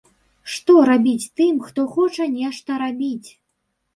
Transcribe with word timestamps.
Што 0.53 0.77
рабіць 0.89 1.27
тым, 1.41 1.59
хто 1.67 1.85
хоча 1.97 2.27
нешта 2.37 2.79
рабіць? 2.85 3.29